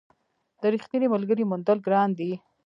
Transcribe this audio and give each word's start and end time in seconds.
د 0.61 0.63
رښتیني 0.73 1.07
ملګري 1.13 1.43
موندل 1.45 1.77
ګران 1.87 2.09
دي. 2.19 2.31